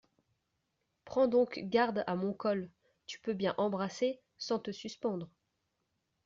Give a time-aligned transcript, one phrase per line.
[1.05, 2.71] Prends donc garde à mon col…
[3.05, 5.29] tu peux bien embrasser sans te suspendre…